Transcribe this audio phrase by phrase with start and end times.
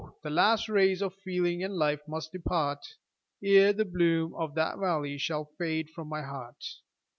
[0.23, 2.83] the last rays of feeling and life must depart,
[3.43, 6.65] Ere the bloom of that valley shall fade from my heart.